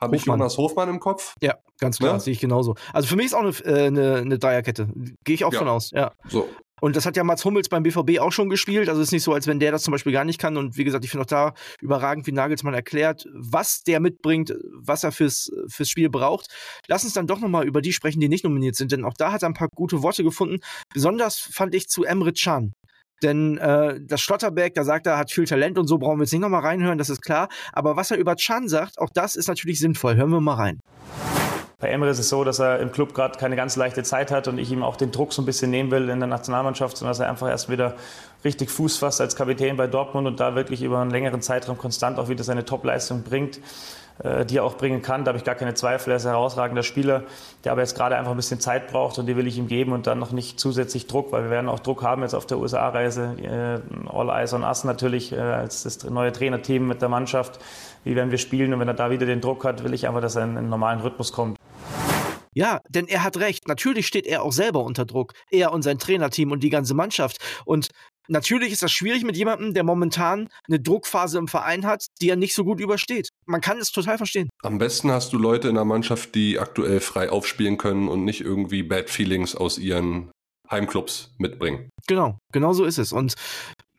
habe 0.00 0.16
ich 0.16 0.24
Jonas 0.24 0.56
Hofmann 0.58 0.88
im 0.88 1.00
Kopf? 1.00 1.34
Ja, 1.40 1.56
ganz 1.80 1.98
klar, 1.98 2.14
ja? 2.14 2.20
sehe 2.20 2.32
ich 2.32 2.40
genauso. 2.40 2.74
Also 2.92 3.08
für 3.08 3.16
mich 3.16 3.26
ist 3.26 3.34
auch 3.34 3.40
eine, 3.40 3.50
äh, 3.64 3.86
eine, 3.86 4.16
eine 4.16 4.38
Dreierkette. 4.38 4.88
Gehe 5.24 5.34
ich 5.34 5.44
auch 5.44 5.52
ja. 5.52 5.58
von 5.58 5.68
aus, 5.68 5.90
ja. 5.90 6.12
So. 6.28 6.48
Und 6.80 6.96
das 6.96 7.06
hat 7.06 7.16
ja 7.16 7.24
Mats 7.24 7.44
Hummels 7.44 7.68
beim 7.68 7.82
BVB 7.82 8.20
auch 8.20 8.32
schon 8.32 8.48
gespielt. 8.48 8.88
Also 8.88 9.00
es 9.00 9.08
ist 9.08 9.12
nicht 9.12 9.24
so, 9.24 9.32
als 9.32 9.46
wenn 9.46 9.58
der 9.58 9.72
das 9.72 9.82
zum 9.82 9.92
Beispiel 9.92 10.12
gar 10.12 10.24
nicht 10.24 10.38
kann. 10.38 10.56
Und 10.56 10.76
wie 10.76 10.84
gesagt, 10.84 11.04
ich 11.04 11.10
finde 11.10 11.22
auch 11.22 11.26
da 11.26 11.54
überragend, 11.80 12.26
wie 12.26 12.32
Nagelsmann 12.32 12.74
erklärt, 12.74 13.26
was 13.34 13.82
der 13.82 14.00
mitbringt, 14.00 14.54
was 14.72 15.04
er 15.04 15.12
fürs, 15.12 15.50
fürs 15.68 15.88
Spiel 15.88 16.08
braucht. 16.08 16.46
Lass 16.86 17.04
uns 17.04 17.14
dann 17.14 17.26
doch 17.26 17.40
nochmal 17.40 17.66
über 17.66 17.82
die 17.82 17.92
sprechen, 17.92 18.20
die 18.20 18.28
nicht 18.28 18.44
nominiert 18.44 18.76
sind, 18.76 18.92
denn 18.92 19.04
auch 19.04 19.14
da 19.16 19.32
hat 19.32 19.42
er 19.42 19.48
ein 19.48 19.54
paar 19.54 19.68
gute 19.74 20.02
Worte 20.02 20.22
gefunden. 20.22 20.60
Besonders 20.92 21.38
fand 21.38 21.74
ich 21.74 21.88
zu 21.88 22.04
Emre 22.04 22.32
Can. 22.32 22.74
Denn 23.22 23.58
äh, 23.58 24.00
das 24.00 24.20
Schlotterberg, 24.20 24.74
da 24.74 24.84
sagt 24.84 25.06
er, 25.06 25.18
hat 25.18 25.30
viel 25.30 25.44
Talent 25.44 25.78
und 25.78 25.88
so, 25.88 25.98
brauchen 25.98 26.18
wir 26.18 26.24
jetzt 26.24 26.32
nicht 26.32 26.42
nochmal 26.42 26.62
reinhören, 26.62 26.98
das 26.98 27.10
ist 27.10 27.22
klar. 27.22 27.48
Aber 27.72 27.96
was 27.96 28.10
er 28.10 28.18
über 28.18 28.36
Chan 28.36 28.68
sagt, 28.68 28.98
auch 28.98 29.10
das 29.12 29.36
ist 29.36 29.48
natürlich 29.48 29.80
sinnvoll. 29.80 30.16
Hören 30.16 30.30
wir 30.30 30.40
mal 30.40 30.54
rein. 30.54 30.80
Bei 31.80 31.90
Emre 31.90 32.10
ist 32.10 32.18
es 32.18 32.28
so, 32.28 32.42
dass 32.42 32.58
er 32.58 32.80
im 32.80 32.90
Club 32.90 33.14
gerade 33.14 33.38
keine 33.38 33.54
ganz 33.54 33.76
leichte 33.76 34.02
Zeit 34.02 34.32
hat 34.32 34.48
und 34.48 34.58
ich 34.58 34.72
ihm 34.72 34.82
auch 34.82 34.96
den 34.96 35.12
Druck 35.12 35.32
so 35.32 35.42
ein 35.42 35.44
bisschen 35.44 35.70
nehmen 35.70 35.92
will 35.92 36.08
in 36.08 36.18
der 36.18 36.26
Nationalmannschaft, 36.26 36.96
sondern 36.96 37.12
dass 37.12 37.20
er 37.20 37.30
einfach 37.30 37.48
erst 37.48 37.68
wieder 37.68 37.94
richtig 38.44 38.70
Fuß 38.70 38.98
fasst 38.98 39.20
als 39.20 39.36
Kapitän 39.36 39.76
bei 39.76 39.86
Dortmund 39.86 40.26
und 40.26 40.40
da 40.40 40.54
wirklich 40.54 40.82
über 40.82 40.98
einen 40.98 41.10
längeren 41.10 41.42
Zeitraum 41.42 41.78
konstant 41.78 42.18
auch 42.18 42.28
wieder 42.28 42.44
seine 42.44 42.64
Topleistung 42.64 43.22
bringt, 43.22 43.60
äh, 44.22 44.44
die 44.46 44.58
er 44.58 44.64
auch 44.64 44.76
bringen 44.76 45.02
kann. 45.02 45.24
Da 45.24 45.30
habe 45.30 45.38
ich 45.38 45.44
gar 45.44 45.54
keine 45.54 45.74
Zweifel. 45.74 46.10
Er 46.10 46.16
ist 46.16 46.26
ein 46.26 46.32
herausragender 46.32 46.82
Spieler, 46.82 47.24
der 47.64 47.72
aber 47.72 47.80
jetzt 47.80 47.96
gerade 47.96 48.16
einfach 48.16 48.30
ein 48.30 48.36
bisschen 48.36 48.60
Zeit 48.60 48.88
braucht 48.88 49.18
und 49.18 49.26
die 49.26 49.36
will 49.36 49.46
ich 49.46 49.58
ihm 49.58 49.66
geben 49.66 49.92
und 49.92 50.06
dann 50.06 50.18
noch 50.18 50.32
nicht 50.32 50.60
zusätzlich 50.60 51.06
Druck, 51.06 51.32
weil 51.32 51.44
wir 51.44 51.50
werden 51.50 51.68
auch 51.68 51.80
Druck 51.80 52.02
haben 52.02 52.22
jetzt 52.22 52.34
auf 52.34 52.46
der 52.46 52.58
USA-Reise. 52.58 53.36
Äh, 53.42 54.16
All 54.16 54.28
Eyes 54.30 54.52
on 54.54 54.62
Us 54.62 54.84
natürlich 54.84 55.32
äh, 55.32 55.38
als 55.38 55.82
das 55.82 56.04
neue 56.04 56.32
Trainerteam 56.32 56.86
mit 56.86 57.02
der 57.02 57.08
Mannschaft. 57.08 57.58
Wie 58.04 58.14
werden 58.14 58.30
wir 58.30 58.38
spielen 58.38 58.72
und 58.72 58.80
wenn 58.80 58.88
er 58.88 58.94
da 58.94 59.10
wieder 59.10 59.26
den 59.26 59.40
Druck 59.40 59.64
hat, 59.64 59.84
will 59.84 59.94
ich 59.94 60.06
einfach, 60.06 60.20
dass 60.20 60.36
er 60.36 60.44
in 60.44 60.56
einen 60.56 60.68
normalen 60.68 61.00
Rhythmus 61.00 61.32
kommt. 61.32 61.58
Ja, 62.54 62.80
denn 62.88 63.06
er 63.06 63.22
hat 63.22 63.36
recht. 63.36 63.68
Natürlich 63.68 64.06
steht 64.06 64.26
er 64.26 64.42
auch 64.42 64.52
selber 64.52 64.82
unter 64.82 65.04
Druck. 65.04 65.34
Er 65.50 65.72
und 65.72 65.82
sein 65.82 65.98
Trainerteam 65.98 66.50
und 66.50 66.64
die 66.64 66.70
ganze 66.70 66.94
Mannschaft. 66.94 67.38
Und 67.64 67.90
natürlich 68.28 68.72
ist 68.72 68.82
das 68.82 68.92
schwierig 68.92 69.24
mit 69.24 69.36
jemandem, 69.36 69.74
der 69.74 69.84
momentan 69.84 70.48
eine 70.68 70.80
Druckphase 70.80 71.38
im 71.38 71.48
Verein 71.48 71.84
hat, 71.84 72.06
die 72.20 72.28
er 72.28 72.36
nicht 72.36 72.54
so 72.54 72.64
gut 72.64 72.80
übersteht. 72.80 73.30
Man 73.46 73.60
kann 73.60 73.78
es 73.78 73.90
total 73.90 74.18
verstehen. 74.18 74.48
Am 74.62 74.78
besten 74.78 75.10
hast 75.10 75.32
du 75.32 75.38
Leute 75.38 75.68
in 75.68 75.74
der 75.74 75.84
Mannschaft, 75.84 76.34
die 76.34 76.58
aktuell 76.58 77.00
frei 77.00 77.30
aufspielen 77.30 77.78
können 77.78 78.08
und 78.08 78.24
nicht 78.24 78.40
irgendwie 78.40 78.82
Bad 78.82 79.10
Feelings 79.10 79.54
aus 79.54 79.78
ihren 79.78 80.30
Heimclubs 80.70 81.34
mitbringen. 81.38 81.88
Genau, 82.06 82.38
genau 82.52 82.72
so 82.72 82.84
ist 82.84 82.98
es. 82.98 83.12
Und 83.12 83.34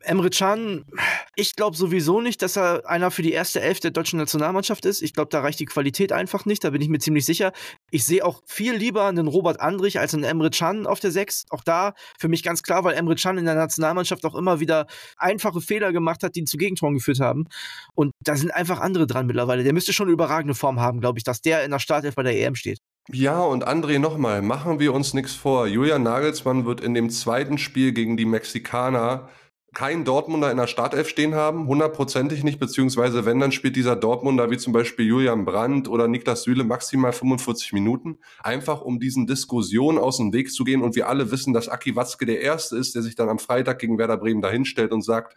Emre 0.02 0.30
Can, 0.30 0.86
ich 1.36 1.56
glaube 1.56 1.76
sowieso 1.76 2.22
nicht, 2.22 2.42
dass 2.42 2.58
er 2.58 2.90
einer 2.90 3.12
für 3.12 3.22
die 3.22 3.34
erste 3.34 3.60
Elf 3.60 3.80
der 3.80 3.92
deutschen 3.92 4.18
Nationalmannschaft 4.18 4.86
ist. 4.86 5.02
Ich 5.02 5.14
glaube, 5.14 5.30
da 5.30 5.42
reicht 5.42 5.60
die 5.60 5.66
Qualität 5.66 6.14
einfach 6.14 6.46
nicht, 6.46 6.64
da 6.64 6.70
bin 6.70 6.82
ich 6.82 6.88
mir 6.88 7.00
ziemlich 7.00 7.26
sicher. 7.26 7.52
Ich 7.92 8.06
sehe 8.06 8.24
auch 8.26 8.42
viel 8.46 8.74
lieber 8.74 9.08
einen 9.08 9.28
Robert 9.28 9.60
Andrich 9.60 10.00
als 10.00 10.14
einen 10.14 10.24
Emre 10.24 10.50
Can 10.52 10.88
auf 10.88 11.00
der 11.00 11.12
Sechs. 11.12 11.46
Auch 11.50 11.64
da 11.64 11.94
für 12.18 12.30
mich 12.30 12.44
ganz 12.44 12.64
klar, 12.64 12.84
weil 12.84 12.96
Emre 12.96 13.16
Can 13.16 13.38
in 13.38 13.46
der 13.46 13.56
Nationalmannschaft 13.56 14.26
auch 14.26 14.36
immer 14.36 14.60
wieder 14.60 14.88
einfache 15.18 15.60
Fehler 15.60 15.92
gemacht 15.92 16.24
hat, 16.24 16.36
die 16.36 16.46
zu 16.46 16.58
Gegentoren 16.58 16.96
geführt 16.96 17.20
haben. 17.20 17.48
Und 17.94 18.14
da 18.24 18.36
sind 18.36 18.52
einfach 18.52 18.80
andere 18.80 19.06
dran 19.06 19.26
mittlerweile. 19.26 19.64
Der 19.64 19.74
müsste 19.74 19.92
schon 19.92 20.08
eine 20.08 20.14
überragende 20.14 20.56
Form 20.56 20.80
haben, 20.80 21.02
glaube 21.02 21.20
ich, 21.20 21.24
dass 21.24 21.42
der 21.42 21.66
in 21.66 21.72
der 21.72 21.80
Startelf 21.80 22.16
bei 22.16 22.24
der 22.24 22.38
EM 22.38 22.56
steht. 22.56 22.80
Ja, 23.12 23.42
und 23.42 23.68
André 23.68 23.98
nochmal, 23.98 24.44
machen 24.44 24.80
wir 24.80 24.94
uns 24.94 25.14
nichts 25.14 25.34
vor. 25.34 25.66
Julian 25.66 26.04
Nagelsmann 26.04 26.66
wird 26.66 26.80
in 26.80 26.94
dem 26.94 27.10
zweiten 27.10 27.58
Spiel 27.58 27.92
gegen 27.92 28.18
die 28.18 28.26
Mexikaner 28.26 29.30
keinen 29.74 30.04
Dortmunder 30.04 30.50
in 30.52 30.58
der 30.58 30.68
Startelf 30.68 31.10
stehen 31.10 31.36
haben, 31.36 31.68
hundertprozentig 31.68 32.44
nicht, 32.44 32.60
beziehungsweise 32.60 33.26
wenn, 33.26 33.40
dann 33.40 33.52
spielt 33.52 33.76
dieser 33.76 33.96
Dortmunder 33.96 34.50
wie 34.50 34.58
zum 34.58 34.74
Beispiel 34.74 35.06
Julian 35.06 35.46
Brandt 35.46 35.88
oder 35.88 36.08
Niklas 36.08 36.44
Süle 36.44 36.64
maximal 36.64 37.14
45 37.14 37.74
Minuten, 37.74 38.18
einfach 38.42 38.82
um 38.82 39.00
diesen 39.00 39.28
Diskussionen 39.28 39.98
aus 39.98 40.18
dem 40.18 40.34
Weg 40.34 40.52
zu 40.52 40.64
gehen. 40.64 40.82
Und 40.82 40.96
wir 40.96 41.08
alle 41.08 41.32
wissen, 41.32 41.54
dass 41.54 41.70
Aki 41.70 41.96
Watzke 41.96 42.26
der 42.26 42.42
Erste 42.42 42.78
ist, 42.78 42.96
der 42.96 43.04
sich 43.04 43.16
dann 43.16 43.30
am 43.30 43.40
Freitag 43.40 43.80
gegen 43.80 43.98
Werder 43.98 44.18
Bremen 44.18 44.42
dahinstellt 44.42 44.92
und 44.92 45.04
sagt, 45.04 45.36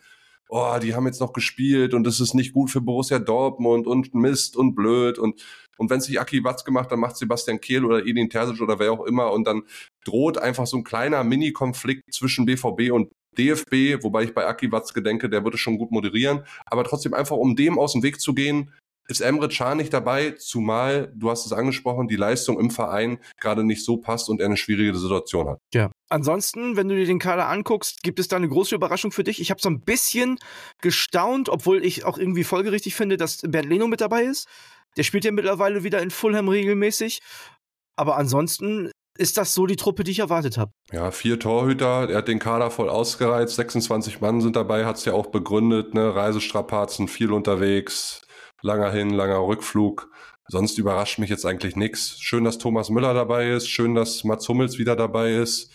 oh, 0.49 0.77
die 0.83 0.95
haben 0.95 1.07
jetzt 1.07 1.21
noch 1.21 1.33
gespielt 1.33 1.95
und 1.95 2.07
es 2.07 2.21
ist 2.21 2.35
nicht 2.35 2.53
gut 2.53 2.71
für 2.71 2.81
Borussia 2.81 3.19
Dortmund 3.19 3.87
und 3.87 4.15
Mist 4.15 4.57
und 4.57 4.75
blöd. 4.75 5.19
Und 5.19 5.43
und 5.79 5.91
wenn 5.91 5.99
es 5.99 6.05
sich 6.05 6.21
Aki 6.21 6.45
Watzke 6.45 6.71
macht, 6.71 6.93
dann 6.93 7.01
macht 7.01 7.17
Sebastian 7.17 7.61
Kehl 7.61 7.85
oder 7.85 8.07
Edin 8.07 8.31
Terzic 8.31 8.61
oder 8.61 8.79
wer 8.79 8.93
auch 8.93 9.05
immer. 9.05 9.33
Und 9.33 9.47
dann 9.47 9.63
droht 10.05 10.39
einfach 10.39 10.67
so 10.67 10.77
ein 10.77 10.85
kleiner 10.85 11.25
Mini-Konflikt 11.25 12.13
zwischen 12.13 12.45
BVB 12.45 12.93
und 12.93 13.11
DFB, 13.39 14.03
wobei 14.03 14.25
ich 14.25 14.35
bei 14.35 14.47
Aki 14.47 14.73
Watzke 14.73 15.03
denke, 15.03 15.29
der 15.29 15.45
würde 15.45 15.59
schon 15.59 15.79
gut 15.79 15.91
moderieren. 15.91 16.45
Aber 16.67 16.85
trotzdem 16.85 17.15
einfach, 17.15 17.37
um 17.37 17.57
dem 17.57 17.79
aus 17.79 17.93
dem 17.93 18.03
Weg 18.03 18.21
zu 18.21 18.35
gehen, 18.35 18.73
ist 19.09 19.21
Emre 19.21 19.49
Can 19.49 19.79
nicht 19.79 19.93
dabei, 19.93 20.33
zumal, 20.33 21.13
du 21.15 21.31
hast 21.31 21.45
es 21.45 21.53
angesprochen, 21.53 22.09
die 22.09 22.17
Leistung 22.17 22.59
im 22.59 22.71
Verein 22.71 23.19
gerade 23.41 23.65
nicht 23.65 23.85
so 23.85 23.97
passt 23.97 24.29
und 24.29 24.41
er 24.41 24.47
eine 24.47 24.57
schwierige 24.57 24.97
Situation 24.97 25.49
hat. 25.49 25.59
Ja. 25.75 25.91
Ansonsten, 26.09 26.77
wenn 26.77 26.89
du 26.89 26.95
dir 26.95 27.07
den 27.07 27.19
Kader 27.19 27.49
anguckst, 27.49 28.03
gibt 28.03 28.21
es 28.21 28.29
da 28.29 28.37
eine 28.37 28.49
große 28.49 28.75
Überraschung 28.75 29.13
für 29.13 29.25
dich. 29.25 29.41
Ich 29.41 29.51
habe 29.51 29.61
so 29.61 29.69
ein 29.69 29.81
bisschen 29.81 30.39
gestaunt, 30.81 31.49
obwohl 31.49 31.85
ich 31.85 32.05
auch 32.05 32.19
irgendwie 32.19 32.45
folgerichtig 32.45 32.95
finde, 32.95 33.17
dass 33.17 33.43
Bernd 33.43 33.69
Leno 33.69 33.89
mit 33.89 34.01
dabei 34.01 34.25
ist. 34.25 34.47
Der 34.97 35.03
spielt 35.03 35.25
ja 35.25 35.33
mittlerweile 35.33 35.85
wieder 35.85 36.03
in 36.03 36.11
Fulham 36.11 36.49
regelmäßig. 36.49 37.21
Aber 37.97 38.17
ansonsten 38.17 38.91
ist 39.19 39.37
das 39.37 39.55
so 39.55 39.67
die 39.67 39.77
Truppe, 39.77 40.05
die 40.05 40.11
ich 40.13 40.19
erwartet 40.21 40.57
habe. 40.59 40.73
Ja, 40.91 41.11
vier 41.11 41.39
Torhüter, 41.39 42.09
er 42.09 42.19
hat 42.19 42.29
den 42.29 42.39
Kader 42.39 42.71
voll 42.71 42.89
ausgereizt, 42.89 43.57
26 43.57 44.21
Mann 44.21 44.41
sind 44.41 44.57
dabei, 44.57 44.87
hat 44.87 44.97
es 44.97 45.05
ja 45.05 45.13
auch 45.13 45.27
begründet, 45.27 45.95
ne? 45.95 46.15
Reisestrapazen, 46.15 47.09
viel 47.09 47.33
unterwegs, 47.33 48.23
langer 48.63 48.91
Hin, 48.91 49.11
langer 49.11 49.47
Rückflug. 49.47 50.11
Sonst 50.49 50.79
überrascht 50.79 51.19
mich 51.19 51.31
jetzt 51.31 51.47
eigentlich 51.47 51.77
nichts. 51.77 52.21
Schön, 52.21 52.45
dass 52.45 52.59
Thomas 52.59 52.91
Müller 52.91 53.15
dabei 53.15 53.51
ist, 53.51 53.69
schön, 53.69 53.95
dass 53.95 54.25
Mats 54.25 54.49
Hummels 54.49 54.79
wieder 54.79 54.97
dabei 54.97 55.35
ist. 55.35 55.73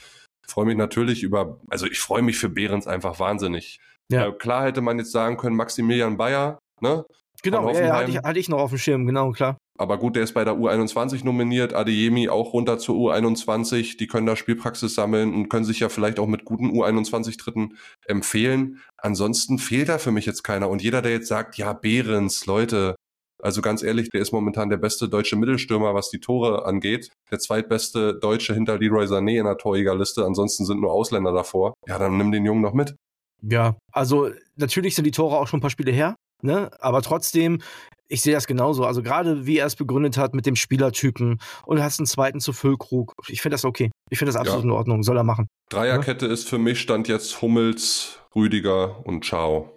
Freue 0.48 0.66
mich 0.66 0.78
natürlich 0.78 1.24
über, 1.24 1.60
also 1.70 1.86
ich 1.86 2.00
freue 2.00 2.22
mich 2.22 2.38
für 2.38 2.50
Behrens 2.50 2.88
einfach 2.88 3.20
wahnsinnig. 3.20 3.80
Ja. 4.10 4.28
Äh, 4.28 4.32
klar 4.34 4.66
hätte 4.66 4.82
man 4.82 4.98
jetzt 5.00 5.12
sagen 5.12 5.38
können, 5.38 5.56
Maximilian 5.56 6.18
Bayer, 6.18 6.60
ne? 6.82 7.06
Genau, 7.52 7.72
ja, 7.72 7.96
hatte, 7.96 8.12
ich, 8.12 8.18
hatte 8.18 8.40
ich 8.40 8.50
noch 8.50 8.60
auf 8.60 8.70
dem 8.70 8.80
Schirm, 8.80 9.06
genau, 9.06 9.32
klar. 9.32 9.58
Aber 9.78 9.98
gut, 9.98 10.16
der 10.16 10.24
ist 10.24 10.34
bei 10.34 10.44
der 10.44 10.56
U21 10.56 11.24
nominiert, 11.24 11.74
Adeyemi 11.74 12.30
auch 12.30 12.54
runter 12.54 12.80
zur 12.80 12.96
U21. 12.96 13.98
Die 13.98 14.08
können 14.08 14.26
da 14.26 14.36
Spielpraxis 14.36 14.96
sammeln 14.96 15.34
und 15.34 15.50
können 15.50 15.66
sich 15.66 15.80
ja 15.80 15.90
vielleicht 15.90 16.20
auch 16.20 16.28
mit 16.28 16.46
guten 16.46 16.72
U21-Dritten 16.72 17.78
empfehlen. 18.08 18.82
Ansonsten 18.98 19.60
fehlt 19.60 19.90
da 19.90 20.00
für 20.00 20.12
mich 20.12 20.26
jetzt 20.26 20.44
keiner. 20.44 20.70
Und 20.70 20.82
jeder, 20.82 21.02
der 21.02 21.12
jetzt 21.12 21.28
sagt, 21.28 21.58
ja, 21.58 21.74
Behrens, 21.74 22.48
Leute, 22.48 22.96
also 23.42 23.62
ganz 23.62 23.84
ehrlich, 23.84 24.10
der 24.10 24.22
ist 24.22 24.32
momentan 24.32 24.70
der 24.70 24.78
beste 24.78 25.10
deutsche 25.10 25.36
Mittelstürmer, 25.36 25.94
was 25.94 26.10
die 26.10 26.20
Tore 26.20 26.66
angeht. 26.66 27.12
Der 27.30 27.38
zweitbeste 27.38 28.16
Deutsche 28.16 28.56
hinter 28.56 28.80
Leroy 28.80 29.06
Sané 29.06 29.38
in 29.38 29.46
der 29.46 29.58
Torjägerliste. 29.58 30.26
Ansonsten 30.26 30.66
sind 30.66 30.82
nur 30.82 30.92
Ausländer 30.92 31.32
davor. 31.32 31.76
Ja, 31.88 32.00
dann 32.00 32.18
nimm 32.18 32.32
den 32.32 32.46
Jungen 32.46 32.62
noch 32.62 32.74
mit. 32.74 32.96
Ja, 33.44 33.78
also 33.92 34.32
natürlich 34.56 34.96
sind 34.96 35.06
die 35.06 35.12
Tore 35.12 35.38
auch 35.38 35.48
schon 35.48 35.60
ein 35.60 35.62
paar 35.62 35.70
Spiele 35.70 35.92
her. 35.92 36.16
Ne? 36.42 36.70
Aber 36.80 37.02
trotzdem, 37.02 37.62
ich 38.08 38.22
sehe 38.22 38.34
das 38.34 38.48
genauso. 38.48 38.86
Also 38.86 39.02
gerade 39.04 39.46
wie 39.46 39.58
er 39.58 39.66
es 39.66 39.76
begründet 39.76 40.18
hat 40.18 40.34
mit 40.34 40.46
dem 40.46 40.56
Spielertypen 40.56 41.40
und 41.66 41.82
hast 41.82 42.00
einen 42.00 42.06
zweiten 42.06 42.40
zu 42.40 42.54
Füllkrug. 42.54 43.14
Ich 43.28 43.42
finde 43.42 43.56
das 43.56 43.66
okay. 43.66 43.92
Ich 44.10 44.18
finde 44.18 44.32
das 44.32 44.40
absolut 44.40 44.64
ja. 44.64 44.70
in 44.70 44.76
Ordnung. 44.76 45.04
Soll 45.04 45.18
er 45.18 45.24
machen. 45.24 45.48
Dreierkette 45.70 46.28
ja? 46.28 46.34
ist 46.34 46.48
für 46.48 46.58
mich 46.58 46.80
stand 46.80 47.08
jetzt 47.08 47.42
Hummels, 47.42 48.20
Rüdiger 48.36 49.06
und 49.06 49.26
Ciao 49.26 49.76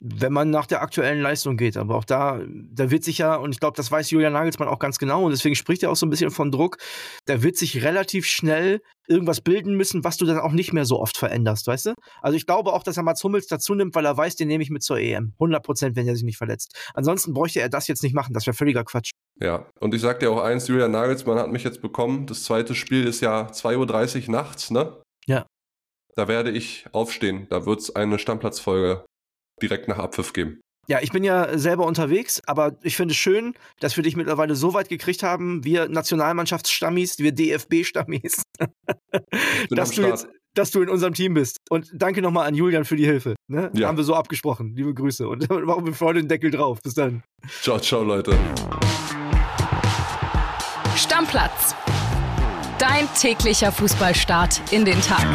wenn 0.00 0.32
man 0.32 0.50
nach 0.50 0.66
der 0.66 0.82
aktuellen 0.82 1.20
Leistung 1.20 1.56
geht. 1.56 1.76
Aber 1.76 1.96
auch 1.96 2.04
da, 2.04 2.40
da 2.46 2.90
wird 2.90 3.04
sich 3.04 3.18
ja, 3.18 3.36
und 3.36 3.52
ich 3.52 3.60
glaube, 3.60 3.76
das 3.76 3.90
weiß 3.90 4.10
Julian 4.10 4.34
Nagelsmann 4.34 4.68
auch 4.68 4.78
ganz 4.78 4.98
genau, 4.98 5.24
und 5.24 5.30
deswegen 5.30 5.54
spricht 5.54 5.82
er 5.82 5.90
auch 5.90 5.96
so 5.96 6.06
ein 6.06 6.10
bisschen 6.10 6.30
von 6.30 6.50
Druck, 6.50 6.78
da 7.24 7.42
wird 7.42 7.56
sich 7.56 7.82
relativ 7.82 8.26
schnell 8.26 8.80
irgendwas 9.08 9.40
bilden 9.40 9.74
müssen, 9.74 10.04
was 10.04 10.16
du 10.16 10.26
dann 10.26 10.38
auch 10.38 10.52
nicht 10.52 10.72
mehr 10.72 10.84
so 10.84 11.00
oft 11.00 11.16
veränderst, 11.16 11.66
weißt 11.66 11.86
du? 11.86 11.94
Also 12.20 12.36
ich 12.36 12.46
glaube 12.46 12.72
auch, 12.72 12.82
dass 12.82 12.96
er 12.96 13.04
Mats 13.04 13.22
Hummels 13.22 13.46
dazu 13.46 13.74
nimmt, 13.74 13.94
weil 13.94 14.04
er 14.04 14.16
weiß, 14.16 14.36
den 14.36 14.48
nehme 14.48 14.62
ich 14.62 14.70
mit 14.70 14.82
zur 14.82 14.98
EM. 14.98 15.32
100 15.34 15.64
Prozent, 15.64 15.96
wenn 15.96 16.08
er 16.08 16.14
sich 16.14 16.24
nicht 16.24 16.38
verletzt. 16.38 16.76
Ansonsten 16.94 17.32
bräuchte 17.32 17.60
er 17.60 17.68
das 17.68 17.88
jetzt 17.88 18.02
nicht 18.02 18.14
machen, 18.14 18.34
das 18.34 18.46
wäre 18.46 18.56
völliger 18.56 18.84
Quatsch. 18.84 19.10
Ja, 19.40 19.66
und 19.80 19.94
ich 19.94 20.00
sag 20.00 20.20
dir 20.20 20.30
auch 20.30 20.42
eins, 20.42 20.66
Julian 20.68 20.90
Nagelsmann 20.90 21.38
hat 21.38 21.50
mich 21.50 21.62
jetzt 21.62 21.80
bekommen. 21.82 22.26
Das 22.26 22.42
zweite 22.44 22.74
Spiel 22.74 23.06
ist 23.06 23.20
ja 23.20 23.46
2.30 23.46 24.26
Uhr 24.26 24.32
nachts, 24.32 24.70
ne? 24.70 25.00
Ja. 25.26 25.46
Da 26.16 26.28
werde 26.28 26.50
ich 26.50 26.86
aufstehen. 26.92 27.46
Da 27.50 27.66
wird 27.66 27.80
es 27.80 27.94
eine 27.94 28.18
Stammplatzfolge 28.18 29.04
direkt 29.62 29.88
nach 29.88 29.98
Abpfiff 29.98 30.32
geben. 30.32 30.60
Ja, 30.88 31.00
ich 31.02 31.10
bin 31.10 31.24
ja 31.24 31.58
selber 31.58 31.84
unterwegs, 31.84 32.40
aber 32.46 32.76
ich 32.82 32.96
finde 32.96 33.12
es 33.12 33.18
schön, 33.18 33.54
dass 33.80 33.96
wir 33.96 34.04
dich 34.04 34.14
mittlerweile 34.14 34.54
so 34.54 34.72
weit 34.72 34.88
gekriegt 34.88 35.24
haben, 35.24 35.64
wir 35.64 35.88
Nationalmannschaftsstammis, 35.88 37.18
wir 37.18 37.32
DFB-Stammis, 37.32 38.42
dass, 39.70 39.90
du 39.90 40.02
jetzt, 40.02 40.28
dass 40.54 40.70
du 40.70 40.82
in 40.82 40.88
unserem 40.88 41.14
Team 41.14 41.34
bist. 41.34 41.58
Und 41.70 41.90
danke 41.92 42.22
nochmal 42.22 42.46
an 42.46 42.54
Julian 42.54 42.84
für 42.84 42.94
die 42.94 43.04
Hilfe. 43.04 43.34
Ne? 43.48 43.70
Ja. 43.74 43.88
Haben 43.88 43.96
wir 43.96 44.04
so 44.04 44.14
abgesprochen. 44.14 44.74
Liebe 44.76 44.94
Grüße. 44.94 45.28
Und 45.28 45.50
machen 45.66 45.86
wir 45.86 45.92
vorne 45.92 46.20
den 46.20 46.28
Deckel 46.28 46.52
drauf. 46.52 46.78
Bis 46.82 46.94
dann. 46.94 47.24
Ciao, 47.62 47.80
ciao, 47.80 48.04
Leute. 48.04 48.38
Stammplatz. 50.96 51.74
Dein 52.78 53.08
täglicher 53.18 53.72
Fußballstart 53.72 54.72
in 54.72 54.84
den 54.84 55.00
Tag. 55.00 55.26